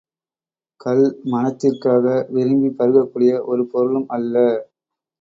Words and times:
கள் 0.79 1.01
மணத்திற்காக 1.25 2.05
விரும்பிப் 2.29 2.77
பருகக் 2.77 3.11
கூடிய 3.11 3.43
ஒரு 3.45 3.65
பொருளும் 3.67 4.09
அல்ல. 4.09 4.35